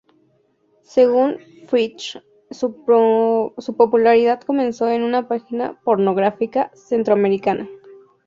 [0.81, 2.17] Según Fritsch,
[2.49, 7.69] su popularidad comenzó en una página pornográfica centroamericana.